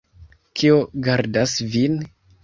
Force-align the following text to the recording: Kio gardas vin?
Kio 0.61 0.77
gardas 1.07 1.53
vin? 1.75 1.99